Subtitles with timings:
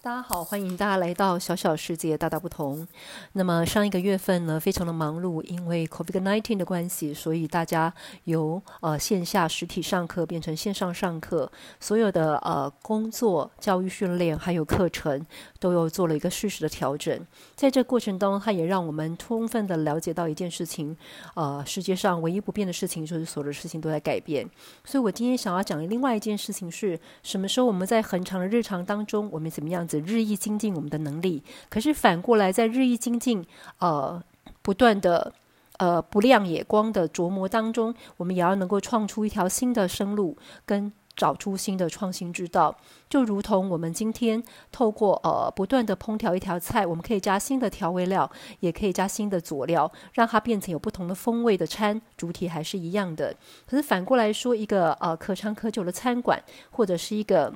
[0.00, 2.86] 大家好，欢迎大家来到小小世界大大不同。
[3.32, 7.92] 那么上一个月份呢，非常的忙碌，因为 COVID-19 的关系，所以大家
[8.22, 11.50] 由呃线下实体上课变成线上上课，
[11.80, 15.26] 所有的呃工作、教育训练还有课程
[15.58, 17.26] 都有做了一个适时的调整。
[17.56, 20.96] 在这过程当中，它也让我们充分的了解到一件事情：
[21.34, 24.48] 呃，世界上唯一不变的事情就是所有的事情都在改变。
[24.84, 33.46] 所以我今天想要讲的另外一件事情是，什么时候我们在恒长的日常当中，我们怎么样日益精进我们的能力，可是反过来在日益精进、
[33.78, 34.22] 呃
[34.60, 35.32] 不断的
[35.78, 42.76] 呃不亮眼光的琢磨当中，我们也要能够创出一条新的生路，跟找出新的创新之道。
[43.08, 53.34] 就如同我们今天透过呃不断的烹调一条菜，我们可以加新的调味料，也可以加新的佐料，让它变成有不同的风味的餐，主体还是一样的。
[53.66, 57.54] 可是反过来说，一个呃可长可久的餐馆，或者是一个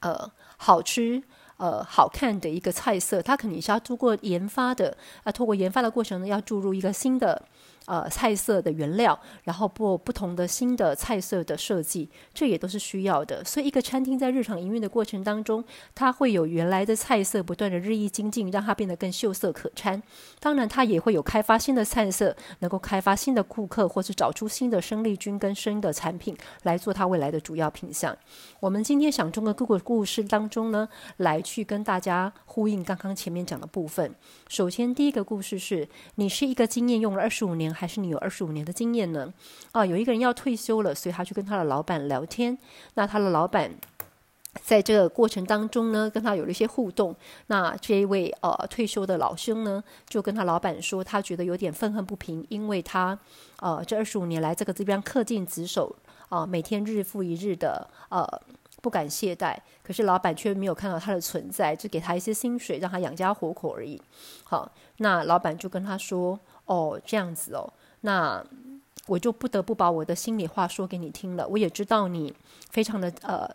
[0.00, 1.22] 呃好吃。
[1.56, 7.42] 呃，好看的一个菜色，它肯定是要通过研发的，啊，通过研发的过程呢，要注入一个新的。
[7.88, 13.42] 呃，菜色的原料，然后不不同的新的菜色的设计，这也都是需要的。
[13.42, 20.02] 所以，一个餐厅在日常营运的过程当中，它会有原来的菜色不断的日益精进，让它变得更秀色可餐。
[20.38, 28.14] 当然，它也会有开发新的菜色，能够开发新的顾客，或是找出新的生力军跟新的产品来做它未来的主要品项。
[28.60, 34.14] 我们今天想中的各个故事当中呢，来去跟大家呼应刚刚前面讲的部分。
[34.46, 37.74] 首先，第一个故事是你是一个经验用了二十五年。
[37.78, 39.32] 还是你有二十五年的经验呢？
[39.70, 42.58] 啊，有一个人要退休了，所以他去跟他的老板聊天。
[42.94, 43.70] 那他的老板
[44.60, 47.14] 在这个过程当中呢，跟他有了一些互动。
[47.46, 53.16] 那这一位呃退休的老兄呢，就跟他老板说，他觉得有点愤恨不平，因为他
[53.60, 55.94] 呃这二十五年来这个这边恪尽职守
[56.28, 58.26] 啊，每天日复一日的呃
[58.82, 64.02] 不敢懈怠，可是老板却没有看到他的存在，只给他一些薪水让他养家活口而已。
[64.42, 66.40] 好，那老板就跟他说。
[66.68, 67.68] 哦，这样子哦，
[68.02, 68.44] 那
[69.06, 71.48] 我就不得不把我的心里话说给你听了。
[71.48, 72.32] 我也知道你
[72.70, 73.48] 非常的呃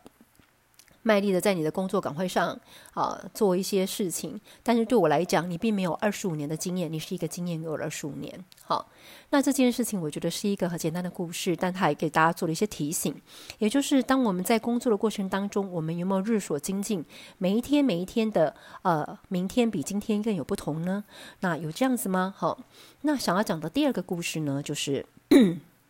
[1.04, 2.60] 卖力的在你的工作岗位上
[2.94, 8.44] 啊做一些事情，但是对我来讲，你并没有二十五年的经验，你是一个经验有了二十五年。
[8.64, 8.90] 好，
[9.30, 13.14] 那这件事情我觉得是一个很简单的故事，但它也给大家做了一些提醒，
[13.60, 17.04] 也就是当我们在工作的过程当中，我们有没有日所精进，
[17.38, 21.04] 每一天每一天的呃，明天比今天更有不同呢？
[21.42, 22.34] 那有这样子吗？
[22.38, 22.58] 好，
[23.02, 25.06] 那想要讲的第二个故事呢，就是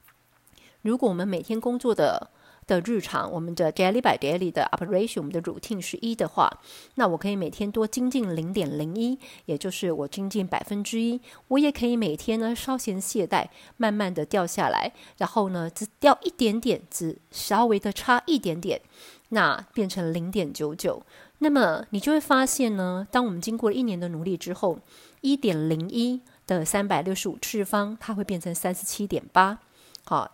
[0.82, 2.32] 如果我们每天工作的。
[2.66, 6.50] 的日常，我们的 daily by daily 的 operation，我们的 routine 是一的话，
[6.96, 11.20] 那我可以每天多精进零点零一，也就是我精进百分之一。
[11.50, 13.48] 我也可以每天呢稍嫌懈怠，
[13.78, 18.82] 慢慢的掉下来，然后呢只掉一点点，只稍微的差一点点，
[19.30, 21.04] 那变成零点九九。
[21.40, 24.80] 那么你就会发现呢，当我们经过一年的努力之后，
[25.22, 29.60] 一点零一的三百六十五次方，它会变成三十七点八。
[30.06, 30.32] 好，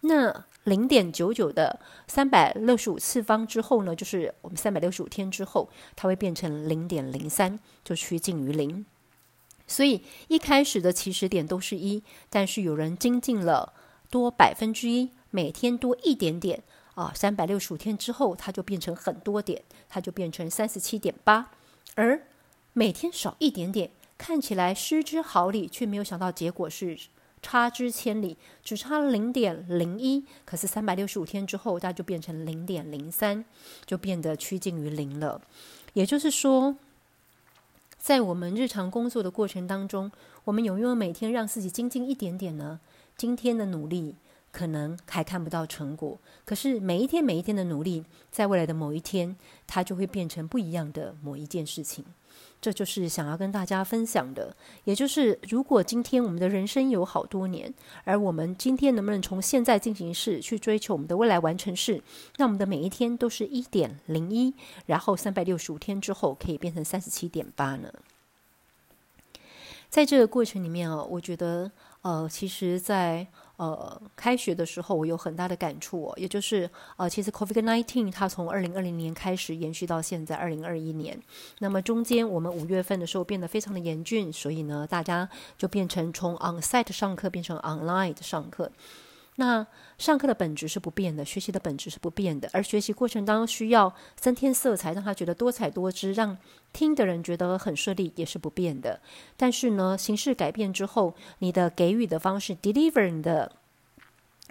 [0.00, 0.44] 那。
[0.64, 8.84] 零点九九的三百六十五次方之后呢，就是我们三百六十五天之后，它会变成零点零三，就趋近于零。
[9.66, 13.72] 所以一开始的起始点都是一，但是有人精进了
[14.10, 16.62] 多百分之一，每天多一点点
[16.94, 21.50] 啊，三百六十五天之后，它就变成很多点，它就变成三十七点八。
[21.94, 22.22] 而
[22.74, 26.98] 每天少一点点，看起来失之毫厘，却没有想到结果是。
[27.40, 33.44] 差之千里，只差零点零一，可是三百六十五天之后，它就变成零点零三，
[33.86, 35.40] 就变得趋近于零了。
[35.94, 36.76] 也就是说，
[37.96, 40.10] 在我们日常工作的过程当中，
[40.44, 42.80] 我们有没有每天让自己精进一点点呢？
[43.16, 44.14] 今天的努力
[44.58, 49.36] 可能还看不到成果，可是每一天每一天的努力，在未来的某一天，
[49.68, 52.04] 它就会变成不一样的某一件事情。
[52.60, 62.02] 这就是想要跟大家分享的，也就是如果今天我们的人生有好多年，而我们今天能不能从现在进行式去追求我们的未来完成式，
[62.38, 64.52] 那我们的每一天都是一点零一，
[64.86, 67.92] 然后三百六十五天之后可以变成三十七点八呢？
[69.88, 71.70] 在这个过程里面啊，我觉得
[72.02, 73.26] 呃，其实，在
[73.58, 81.20] 呃，开学的时候我有很大的感触哦，也就是呃，其实 COVID-19 它从二零二零年开始延续到现在二零二一年，
[81.58, 88.70] 那么中间我们五月份的时候变得非常的严峻，所以呢，大家就变成从 on-site 上课变成 online 的上课。
[89.40, 89.64] 那
[89.98, 96.36] 上课的本质是不变的，学习的本质是不变的，而学习过程当中需要增添色彩，让他觉得多彩多姿，让
[96.72, 99.00] 听的人觉得很顺利，也是不变的。
[99.36, 103.52] 但是呢，形式改变之后，你的给予的方式，deliver 你的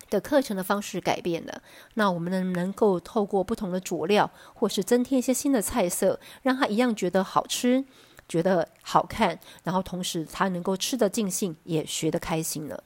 [0.09, 1.61] 的课程的方式改变了，
[1.95, 7.83] 那我们能能够透过不同的佐料，或是增添一些新的菜色，让他一样觉得好吃，
[8.27, 12.83] 觉得好看，然后同时他能够吃得尽兴，也学得开心了。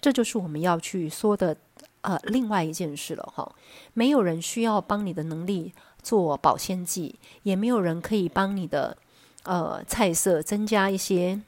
[0.00, 1.56] 这就是我们要去说的
[2.02, 3.50] 呃另外一件事了哈。
[3.92, 8.96] 没有人需要帮你的能力做保鲜剂，也没有人可以帮你的
[9.44, 11.40] 呃菜色增加一些。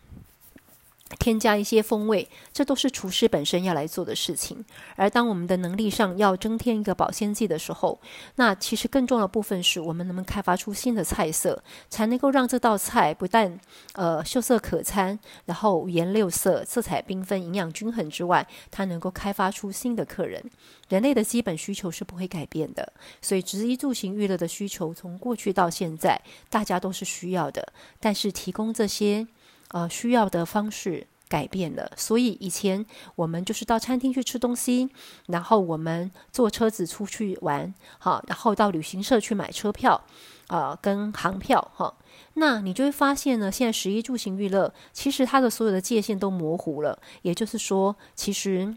[1.18, 4.64] 添加一些风味，这都是厨师本身要来做的事情。
[4.96, 8.00] 而当我们的能力上要增添一个保鲜剂的时候，
[8.34, 13.58] 那其实更重要的部分是我们能不能开发出新的菜色，才能够让这道菜不但
[13.92, 20.42] 呃秀色可餐，然后五颜六色、色彩缤纷、营养均衡之外，它能够开发出新的客人。
[20.88, 22.92] 人类的基本需求是不会改变的，
[23.22, 26.20] 所以食衣住行娱乐的需求从过去到现在，
[26.50, 27.72] 大家都是需要的。
[28.00, 29.26] 但是提供这些。
[29.70, 32.86] 呃，需要的方式改变了，所以以前
[33.16, 34.88] 我们就是到餐厅去吃东西，
[35.26, 40.00] 然后我们坐车子出去玩，好，然后到旅行社去买车票，
[40.46, 41.92] 啊，跟航票，哈，
[42.34, 48.76] 那你就会发现呢，现在十一住行娱乐，其实它的所有的界限都模糊了，也就是说，其实。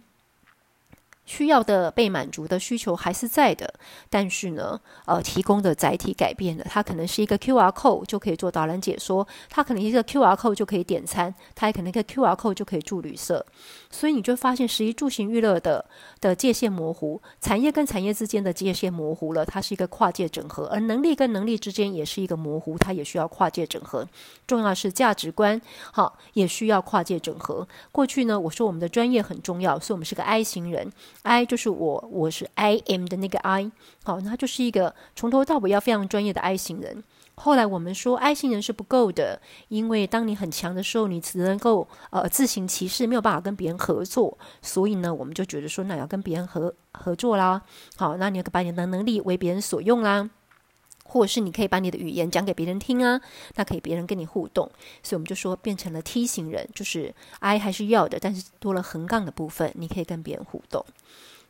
[1.29, 3.71] 需要的被满足的需求还是在的，
[4.09, 13.45] 但是呢，呃，提供的载体改变了，它可能是一个 Q R code 就可以做导览解说，它可能一个 Q R code 就可以点餐，它也可能一个 Q R code 就可以住旅社，
[13.91, 15.85] 所以你就发现，十一住行娱乐的
[16.19, 24.07] 的界限模糊，产业跟产业之间的界限模糊了，它是一个跨界整合，而能力跟能力之间也是一个模糊，它也需要跨界整合。
[24.47, 25.61] 重要是价值观，
[25.93, 27.67] 好，也需要跨界整合。
[27.91, 30.91] 过去呢，我说我们的专业很重要，所以我们是个 I 型人。
[31.23, 33.71] I 就是我，我是 I am 的那个 I，
[34.03, 37.03] 好，那他就是一个从头到尾要非常专业的 I 型人。
[37.35, 44.37] 后来我们说 I 型人是不够的，因为当你很强的时候，你只能够呃自行其事，没有办法跟别人合作。
[44.61, 47.61] 所以呢，我们就觉得说，那要跟别人合合作啦。
[47.95, 50.29] 好，那你要把你的能力为别人所用啦。
[51.09, 53.19] 或者是你可以把你的语言讲给别人听啊，
[53.55, 54.69] 那可以别人跟你互动，
[55.03, 60.85] 所以我们就说变成了 T 型人，就是 I 还是要的，但是多了横杠的部分，你可以跟别人互动。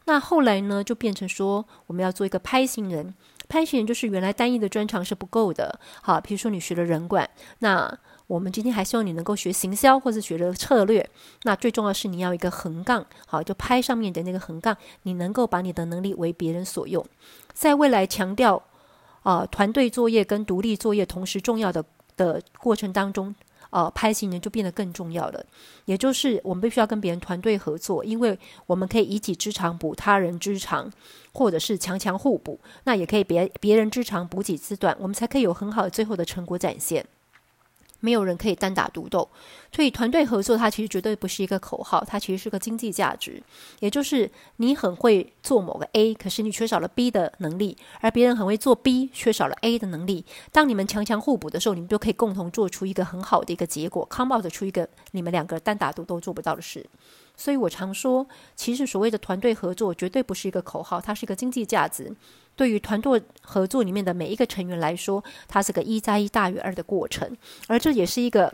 [0.06, 3.14] 那后来呢，就变成说我们要做一个拍型人，
[3.48, 7.30] 拍型人就是原来单一的专长是不够的，好，比如说你学了人管，
[7.60, 7.96] 那
[8.26, 11.08] 我们今天还希望你能够学行销或者学了策略，
[11.44, 17.06] 那最重要是你要一个横杠，好，就拍上面的那个横杠，你能够把你的能力为别人所用，
[17.54, 18.64] 在未来强调。
[19.30, 21.86] 啊，团队作业跟独立作业同时重要的
[22.18, 23.36] 的过程当中，
[23.70, 25.46] 啊，拍行人就变得更重要了。
[25.86, 28.36] 也就是我们必须要跟别人团队合作，因为
[28.66, 30.92] 我们可以以己之长补他人之长，
[31.32, 32.60] 或者是强强互补。
[32.86, 37.06] 那也可以别别人之长补己之短，我们才可以有很好的最后的成果展现。
[38.00, 39.28] 没有人可以单打独斗，
[39.74, 43.42] 所以团队合作它其实绝对不是一个口号，它其实是个经济价值。
[43.80, 50.26] 也就是你很会做某个 A，可是你缺少了 B 的能力，而别人很会做 B，缺少了 A 的能力。
[50.52, 56.86] 当你们强强互补的时候，你们就可以共同做出一个很好的一个结果，come out 出一个你们两个单打独斗做不到的事。
[57.40, 62.14] 所以我常说，其实所谓的团队合作绝对不是一个口号，它是一个经济价值。
[62.58, 67.38] 对于团队合作里面的每一个成员来说，它是个一加一大于二的过程，
[67.68, 68.54] 而这也是一个。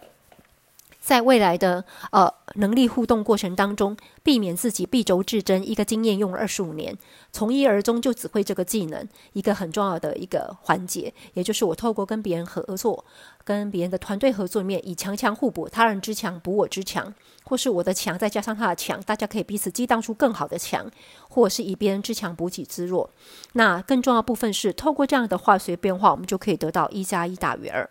[1.05, 6.97] 在未来的呃能力互动过程当中，避免自己敝帚自珍，一个经验用了二十五年，
[7.31, 13.05] 从一而终就只会这个技能，一个很重要的一个环节，也就是我透过跟别人合作，
[13.43, 17.13] 跟别人的团队合作里面，以强强互补，他人之强补我之强，
[17.43, 20.89] 或是我的强再加上他的强，大家可以彼此激荡出更好的强，
[21.29, 23.11] 或是以别人之强补己之弱。
[23.53, 27.87] 那更重要部分是，透过这样的化学变化，我们就可以得到一加一大于二。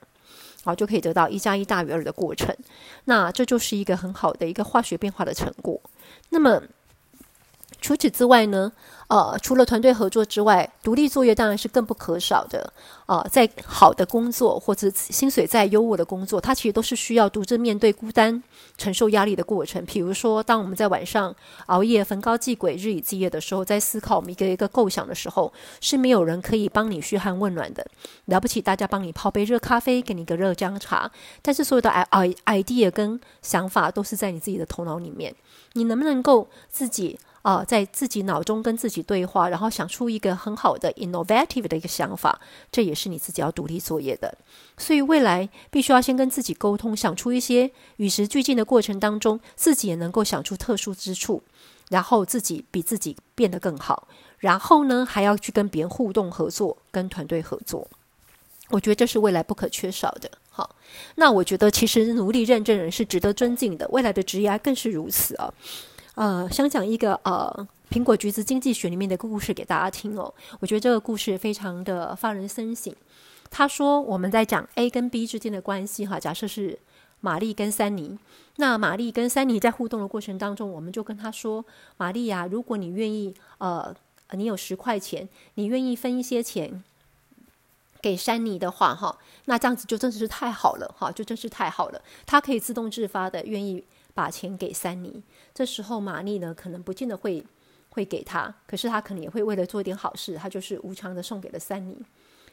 [0.64, 2.56] 好，就可以得到一加一大于二的过程。
[3.04, 5.80] 那这就是一个很好的一个化学变化的成果。
[6.30, 6.62] 那么
[7.84, 8.72] 除此之外呢？
[9.08, 12.72] 呃，除了团队合作之外，独立作业当然是更不可少的。
[13.04, 18.42] 啊，在好的工作或者薪水再优渥的工作，它其实都是需要独自面对孤单、
[18.78, 19.84] 承受压力的过程。
[19.84, 21.36] 比如说，当我们在晚上
[21.66, 27.86] 熬夜、焚高继鬼、日以继夜的时候，在思考我们一个一个构想的时候，是没有人可以帮你嘘寒问暖的。
[28.24, 31.10] 了不起，大家帮你泡杯热咖啡，给你个热姜茶，
[31.42, 32.02] 但是所有的 i
[32.44, 35.34] i idea 跟想法都是在你自己的头脑里面。
[35.74, 37.18] 你能不能够自己？
[37.44, 42.40] 啊，在自己脑中跟自己对话，然后想出一个很好的 innovative 的一个想法，
[42.72, 44.34] 这也是你自己要独立作业的。
[44.78, 51.42] 所以未来必须要先跟自己沟通，想出一些与时俱进的过程当中，自己也能够想出特殊之处，
[51.90, 54.08] 然后自己比自己变得更好。
[54.38, 57.86] 然后呢，还要去跟别人互动合作，跟团队合作。
[58.70, 60.30] 我觉得这是未来不可缺少的。
[60.48, 60.74] 好，
[61.16, 65.52] 那我觉得其实努力认证人是值得尊敬的，未来的职业更是如此啊。
[66.14, 70.32] 呃，想讲一个呃苹果橘子经济学里面的故事给大家听哦。
[70.60, 72.94] 我觉得这个故事非常的发人深省。
[73.50, 76.78] 他说我们在讲 A 跟 B 之间的关系哈，假设是
[77.20, 78.18] 玛丽跟珊妮，
[78.56, 81.64] 那玛丽跟珊妮在互动的过程当中，我们就跟他说
[81.96, 83.94] ：“玛丽呀，如果你愿意，呃，
[84.32, 86.82] 你有十块钱，你愿意分一些钱
[88.00, 89.16] 给珊妮的话，哈，
[89.46, 92.02] 那这样子就真的是太好了，哈，就真是太好了。
[92.26, 95.22] 他可以自动自发的愿意把钱给三尼。
[95.52, 97.44] 这时候玛丽呢，可能不见得会。”
[97.94, 101.96] 会给他，可是他可能也会为了做一点好事，他就是无偿的送给了三尼。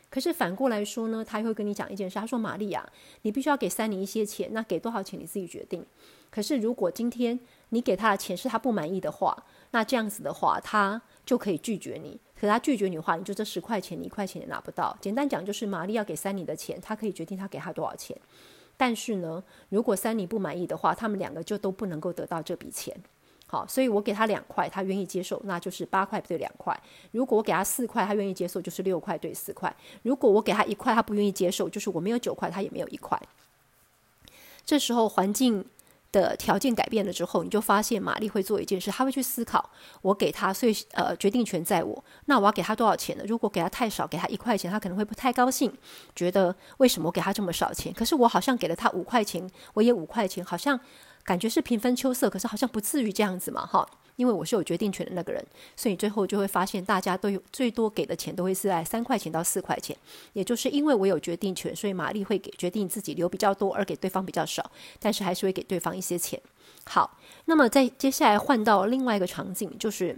[0.08, 2.88] 可是反过来说呢，他会跟你讲一件事，他说：“玛丽啊，
[3.24, 5.84] 你必须要给三尼一些钱，那给多少钱你自己决定。
[6.30, 7.40] 可是如果今天
[7.70, 9.36] 你给他的钱是他不满意的话，
[9.72, 12.20] 那这样子的话，他就可以拒绝你。
[12.40, 14.96] 可他拒绝你的话，你就这十块钱，你一块钱也拿不到。
[15.02, 18.16] 简单讲，就是玛丽要给三尼的钱，他可以决定他给他多少钱。
[18.82, 22.92] 但是呢，如果三你不满意的话，他们两个就都不能够得到这笔钱。”
[23.46, 26.76] 好，所以我给他两块，他愿意接受，那就是八块对两块。
[27.12, 29.72] 如果我给他四块，他愿意接受，就是六块对四块。
[30.02, 33.22] 如果我给他一块，他不愿意接受，就是我没有九块，他也没有一块。
[34.66, 35.64] 这时候环境
[36.12, 39.70] 的条件改变了之后，你就发现玛丽会做一件事，她会去思考，
[40.02, 42.04] 我给她，所以呃决定权在我。
[42.26, 43.24] 那我要给她多少钱呢？
[43.28, 45.72] 如果给她太少，给她一块钱，她可能会不太高兴，
[46.16, 47.94] 觉得为什么我给她这么少钱？
[47.94, 50.80] 可是我好像给了她五块钱，我也五块钱，好像。
[51.24, 55.44] 感觉是平分秋色，可是好像不至于这样子嘛，哈，因为我是有决定权的那个人，
[55.76, 59.96] 所以最后就会发现大家都有最多给的钱都会是在三块钱到四块钱，
[60.34, 66.40] 也就是因为我有决定权，所以玛丽会给决定自己留比较多，而给对方比较少，但是还是会给对方一些钱。
[66.86, 70.18] 好，那么在接下来换到另外一个场景，就是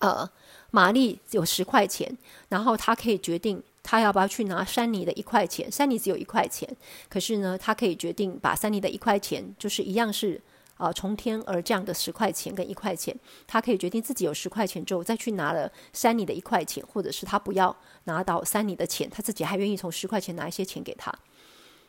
[0.00, 0.28] 呃，
[0.70, 2.16] 玛丽有十块钱，
[2.48, 3.62] 然后她可以决定。
[3.88, 5.70] 他要不要去拿山妮的一块钱？
[5.70, 6.68] 山妮只有一块钱，
[7.08, 10.40] 可是呢，他可以决定把山妮的一块钱，就是一样是
[10.76, 13.16] 啊从天而降的十块钱跟一块钱，
[13.46, 21.12] 他可以决定自己有十块钱之后再去拿了山妮的一块钱，或者是他不要拿到山妮的钱，他自己还愿意从十块钱拿一些钱给他。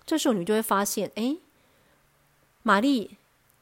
[0.06, 1.38] 这时候你就会发现，哎，
[2.64, 3.18] 玛丽。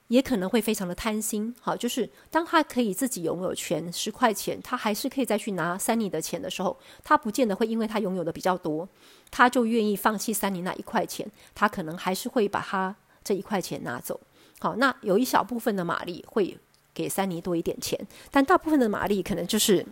[0.10, 8.88] 也可能会非常的贪心，好，就是当他可以自己拥有权十块钱，他还是可以再去拿三妮的钱的时候，他不见得会因为他拥有的比较多，
[9.32, 14.20] 他就愿意放弃三妮那一块钱，他可能还是会把他这一块钱拿走。
[14.60, 16.58] 好，那有一小部分的玛丽会
[16.94, 18.00] 给三尼多一点钱，
[18.32, 19.86] 但大部分的玛丽可能就是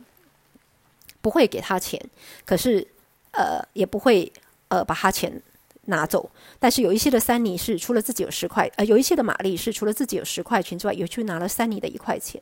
[1.21, 1.99] 不会给他钱，
[2.45, 2.87] 可是
[3.31, 4.31] 呃也不会
[4.69, 5.41] 呃把他钱。
[5.87, 12.41] 拿走，但是有一些的三尼是除了自己有十块，呃，有一些的玛丽是除了自己有十块钱之外，有去拿了三尼的一块钱。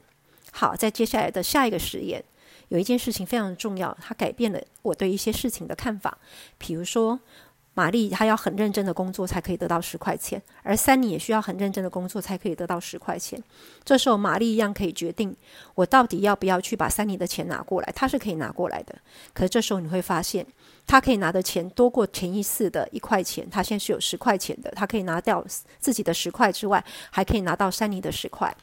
[0.51, 2.23] 好，在接下来的下一个实验，
[2.67, 6.19] 有一件事情非常重要，它改变了我对一些事情的看法，
[6.59, 7.19] 比如说。
[7.81, 13.41] 玛丽她要很认真的工作才可以得到十块钱，而三妮也需要很认真的工作才可以得到十块钱。
[13.83, 15.35] 这时候玛丽一样可以决定，
[15.73, 17.91] 我到底要不要去把三妮的钱拿过来？
[17.95, 18.93] 她是可以拿过来的。
[19.33, 20.45] 可是这时候你会发现，
[20.85, 23.49] 他可以拿的钱多过前一次的一块钱。
[23.49, 25.45] 他现在是有十块钱的，他可以拿掉
[25.79, 28.55] 自己的十块之外，还可以拿到三妮的十块。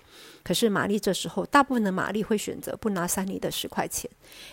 [0.43, 4.11] 可是玛丽这时候，大部分的玛丽会选择不拿三妮的十块钱，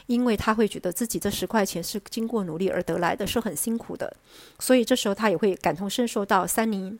[0.07, 4.13] 因为她会觉得自己这十块钱是经过努力而得来的，是很辛苦的。
[4.59, 6.97] 所以这时候她也会感同身受到三妮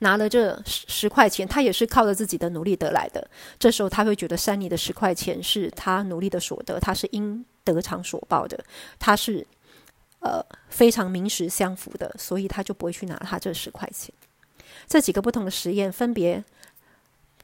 [0.00, 3.28] 拿了这十十块钱，她也是靠着自己的努力得来的。
[3.58, 8.62] 这时候她会觉得三妮的十块钱是她努力的所得，她是应得偿所报的，
[8.98, 9.46] 他是
[10.20, 14.14] 呃非常名实相符的，所以他就不会去拿他这十块钱。
[14.86, 16.44] 这几个不同的实验分别。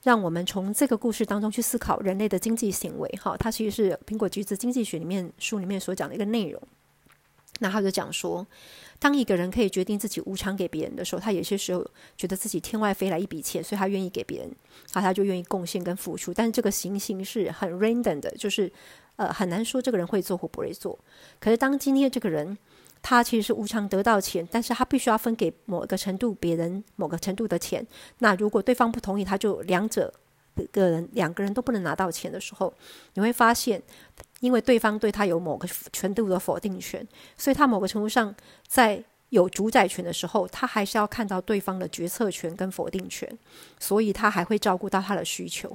[0.02, 6.58] 让我们从这个故事当中去思考人类的经济行为，哈，它其实是苹果橘子经济学里面书里面所讲的一个内容。
[7.58, 8.46] 那他就讲说，
[8.98, 11.86] 当一个人可以决定自己无偿给别人的时候，他有些时候
[12.16, 14.50] 觉得自己天外飞来一笔钱，所以他愿意给别人，
[14.90, 16.32] 好，他就愿意贡献跟付出。
[16.32, 18.72] 但是这个行形是很 random 的，就是
[19.20, 20.98] 呃很难说这个人会做或不会做。
[21.38, 22.56] 可是当今天这个人。
[23.02, 27.82] 他其实是无偿得到钱，但是他必须要分给某个程度别人某个程度的钱。
[28.18, 30.12] 那如果对方不同意，他就两者
[30.70, 32.70] 个人两个人都不能拿到钱的时候，
[33.14, 33.82] 你会发现，
[34.40, 37.08] 因为对方对他有某个程度的否定权，
[37.38, 38.34] 所以他某个程度上
[38.68, 43.26] 在有主宰权的时候，他还是要看到对方的决策权跟否定权，
[43.78, 45.74] 所以他还会照顾到他的需求，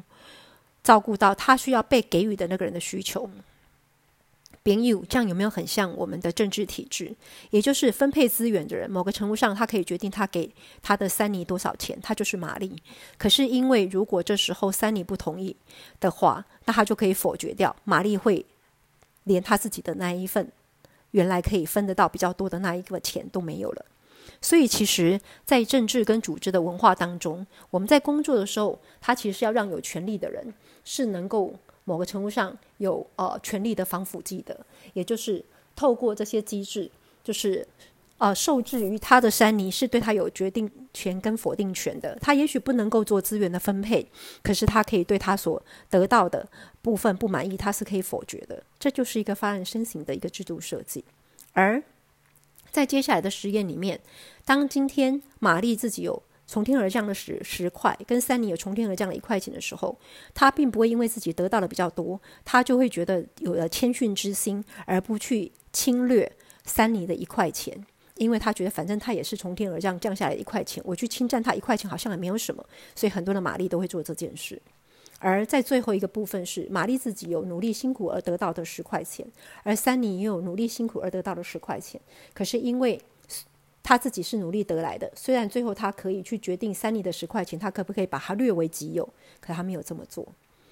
[0.86, 3.28] 照顾到他需要被给予的那个人的需求。
[4.62, 7.16] 边有这样有没有很像我们的政治体制？
[7.50, 10.50] 也就是分配资源的人，某个程度上他可以决定他给
[10.82, 12.76] 他的三尼多少钱，他就是玛丽。
[13.18, 15.56] 可是因为如果这时候三尼不同意
[16.00, 18.46] 的话，那他就可以否决掉玛丽会
[19.26, 20.52] 连他自己的那一份
[21.12, 23.86] 原来可以分得到比较多的那一个钱都没有了。
[24.42, 30.54] 所以，其实，在政治跟组织的文化当中，我们在工作的时候，他其实是要让有权利的人
[30.86, 35.44] 是能够某个程度上有呃权力的防腐剂的，也就是
[35.76, 36.90] 透过这些机制，
[37.22, 37.68] 就是
[38.20, 42.18] 呃受制于他的山尼是对他有决定权跟否定权的。
[42.22, 44.08] 他也许不能够做资源的分配，
[44.42, 46.48] 可是他可以对他所得到的
[46.82, 48.64] 部分不满意，他是可以否决的。
[48.80, 51.04] 这就是一个发人深省的一个制度设计，
[51.52, 51.84] 而。
[52.72, 54.02] 在接下来的实验里面，
[54.44, 59.98] 当今天玛丽自己有从天而降的十十块，跟三尼有从天而降的一块钱的时候，
[60.34, 66.32] 他并不会因为自己得到的比较多，他就会觉得有了谦逊之心，而不去侵略
[66.64, 67.86] 三尼的一块钱，
[68.16, 72.64] 因为他觉得反正他也是从天而降降下来一块钱，我去侵占他一块钱好像也没有什么，
[72.96, 74.62] 所以很多的玛丽都会做这件事。
[75.18, 79.26] 而在最后一个部分是玛丽自己有努力辛苦而得到的十块钱，
[79.64, 82.00] 而三尼也有努力辛苦而得到的十块钱。
[82.34, 83.02] 可是因为
[83.86, 89.08] 他自己是努力得来的，虽然最后他可以去决定三尼的十块钱，他可不可以把它略为己有，
[89.40, 90.28] 可他没有这么做。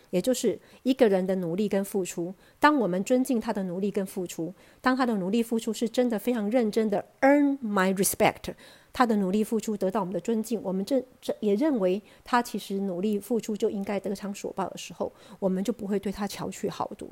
[0.10, 4.52] 也就是一个人的努力跟付出，当我们尊敬他的努力跟付出，
[4.82, 8.54] 当他的努力付出是真的非常认真的，earn my respect。
[8.92, 17.08] 他的努力付出得到我们的尊敬，我们这这也认为他其实努力付出就应该得偿所报的时候，我们就不会对他巧取豪夺。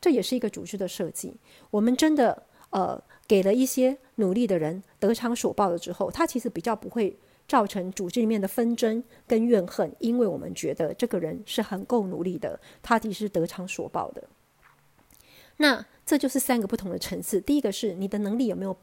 [0.00, 1.34] 这也是一个组织的设计。
[1.70, 7.16] 我们真的呃给了一些努力的人得偿所报了之后，他其实比较不会
[7.48, 14.24] 造成组织里面的纷争跟怨恨，因为我们觉得这个人是很够努力的，他其实是得偿所报的。
[15.58, 17.40] 那这就是三个不同的层次。
[17.40, 18.76] 第一个是你的能力有没有？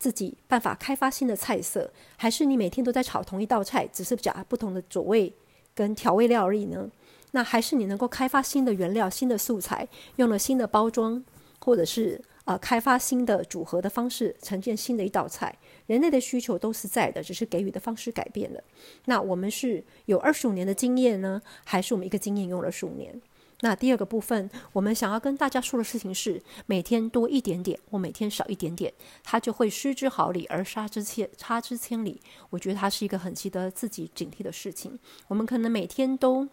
[0.00, 5.30] 自己办法开发新的菜色，还是你每天都在炒同一道菜，只是加不同的佐味
[5.74, 6.90] 跟调味料而已呢？
[7.32, 11.22] 那还是你能够开发新的原料、新的素材，用了新的包装，
[11.58, 15.56] 或者是呃开发新的组合的方式，呈现新的一道菜？
[15.86, 18.62] 人类的需求都是在的，只是给予的方式改变了。
[19.06, 23.20] 那我们是有二十五年的经验呢，还是我们一个经验用了十五年？
[23.62, 28.90] 那第二个部分，我们想要跟大家说的事情是：每天多一点点，或每天少一点点，
[29.22, 32.22] 它就会失之毫厘而差之千差之千里。
[32.48, 34.98] 我觉得它是一个很值得自己警惕的事情。
[35.28, 36.48] 我们可能每天都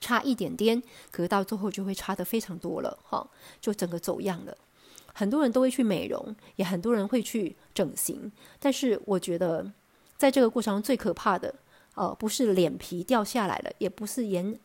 [0.00, 3.28] 差一点点，可到最后就会差的非常多了，哈，
[3.60, 4.56] 就整个走样了。
[5.12, 9.70] 很多人都会去美容，也很多人会去整形，但是我觉得
[10.16, 11.54] 在这个过程中最可怕的，
[11.94, 14.58] 呃，不是脸皮掉下来了，也不是眼。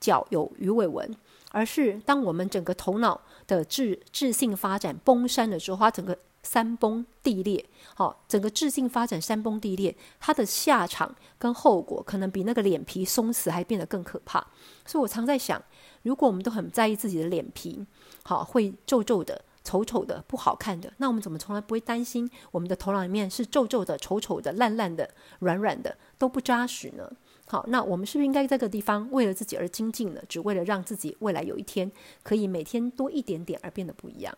[0.00, 1.16] 角有鱼尾纹，
[1.50, 7.64] 而是当我们整个头脑的智智性发展崩山的时候，它整个山崩地裂，
[7.94, 14.46] 好，整个智性发展山崩地裂，它的下场跟后果可能比那个脸皮松弛还变得更可怕。
[14.84, 15.62] 所以我常在想，
[16.02, 17.86] 如果我们都很在意自己的脸皮，
[18.24, 25.08] 好，会皱皱的、丑丑的、不好看的，那我们怎么从来不会担心我们的头脑里面是皱皱的、丑丑的、烂烂的、
[25.40, 27.10] 软软的都不扎实呢？
[27.46, 30.22] 好，那我们是不是应该在这个地方为了自己而精进呢？
[30.28, 31.90] 只为了让自己未来有一天
[32.22, 34.36] 可以每天多一点点而变得不一样？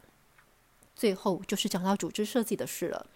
[0.95, 3.07] 最后就是讲到组织设计的事了，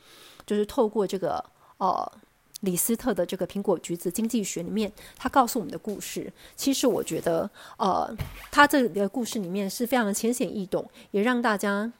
[0.44, 1.44] 就是透过这个
[1.78, 2.12] 呃
[2.60, 8.14] 李斯特的这个苹果橘子经济学里面，他告诉我们的故事，其实我觉得呃
[8.50, 11.90] 他这个故事里面是非常的浅显易懂，也让大家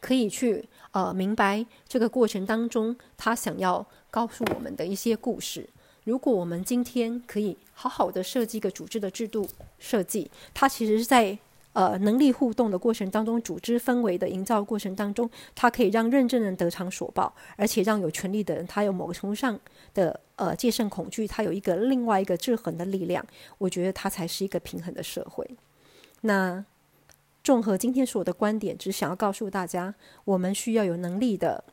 [0.00, 5.68] 可以去呃明白这个过程当中他想要告诉我们的一些故事。
[6.04, 9.46] 如果我们今天可以好好的设计一个组织的制度
[9.78, 11.36] 设计，它其实是在
[11.74, 19.60] 呃能力互动的过程当中，组织氛围的营造过程当中，它可以让认真人得偿所报，而且让有权利的人他有某个程度上
[19.92, 23.22] 的呃戒慎恐惧，他有一个另外一个制衡的力量。
[23.58, 25.46] 我觉得它才是一个平衡的社会。
[26.22, 26.64] 那
[27.48, 29.94] 综合今天所有的观点，只想要告诉大家，
[30.26, 31.64] 我们需要有能力的。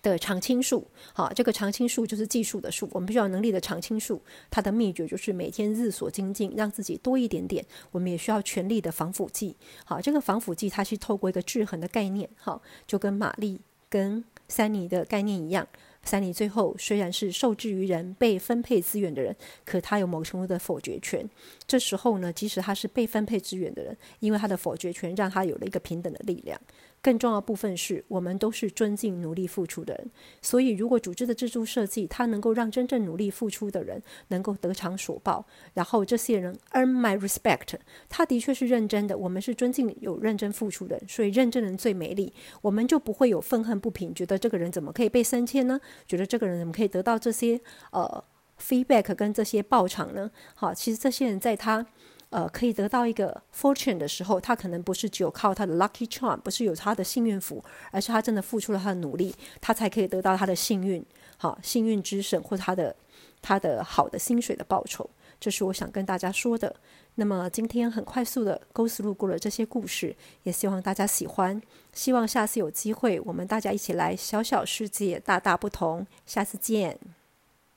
[0.00, 2.88] 的常青树，好，这个常青树就是技术的树。
[2.92, 7.66] 我们必须要能力的常青树，它的秘诀就是每天日所精进，让自己多一点点。
[7.90, 15.66] 我们也需要全力的防腐剂，好，这个防腐剂它是透过一个制衡的概念，好，就跟玛丽跟三尼的概念一样。
[16.02, 21.28] 三尼最后虽然是受制于人、被分配资源的人，可他有某程度的否决权。
[21.66, 26.60] 这时候呢，即使他是被分配资源的人，因为他的否决权，让他有了一个平等的力量。
[27.02, 30.10] 更重要部分是我们都是尊敬努力付出的人，
[30.42, 37.74] 所以如果组织的制度设计它能够让真正努力付出的人能够得偿所报，然后这些人 earn my respect，
[38.08, 45.80] 他的确是认真的，我们是尊敬有认真付出的人，所以认真人最美丽，我们就不会有愤恨不平，觉得这个人怎么可以被升迁呢？
[46.06, 47.58] 觉得这个人怎么可以得到这些
[47.92, 48.22] 呃
[48.60, 50.30] feedback 跟这些报偿呢？
[50.54, 51.86] 好，其实这些人在他。
[52.30, 61.04] 呃可以得到一个 fortune 的时候，他可能不是只有靠他的 lucky charm，不是有他的幸运符，而是他真的付出了他的努力，他才可以得到他的幸运，
[61.36, 62.96] 好幸运之神或他的
[63.42, 65.08] 他的好的薪水的报酬。
[65.38, 66.76] 这是我想跟大家说的。
[67.14, 71.60] 那么今天很快速的勾丝路过了这些故事，也希望大家喜欢。
[71.92, 76.06] 希望下次有机会，我们大家一起来小小世界，大大不同。
[76.26, 77.19] 下次见。